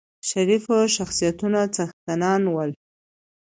[0.29, 2.71] شریفو شخصیتونو څښتنان ول.